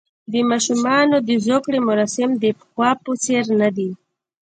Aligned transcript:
د 0.31 0.33
ماشومانو 0.49 1.15
د 1.27 1.29
زوکړې 1.47 1.79
مراسم 1.89 2.29
د 2.43 2.45
پخوا 2.59 2.91
په 3.03 3.11
څېر 3.23 3.43
نه 3.59 3.69
دي. 3.77 3.89